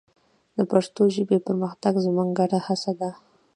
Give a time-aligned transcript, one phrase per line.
[0.55, 3.09] د پښتو ژبې پرمختګ زموږ ګډه هڅه ده.